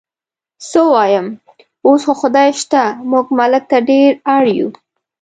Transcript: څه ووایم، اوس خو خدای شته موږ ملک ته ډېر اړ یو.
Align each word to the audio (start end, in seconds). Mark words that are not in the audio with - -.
څه 0.69 0.79
ووایم، 0.85 1.27
اوس 1.87 2.01
خو 2.07 2.13
خدای 2.21 2.49
شته 2.61 2.81
موږ 3.11 3.25
ملک 3.39 3.63
ته 3.71 3.77
ډېر 3.89 4.11
اړ 4.35 4.43
یو. 4.59 4.69